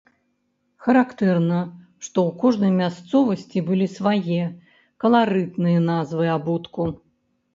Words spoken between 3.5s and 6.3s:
былі свае, каларытныя назвы